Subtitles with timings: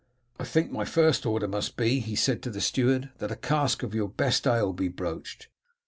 [0.39, 3.83] "I think my first order must be," he said to the steward, "that a cask
[3.83, 5.47] of your best ale be broached."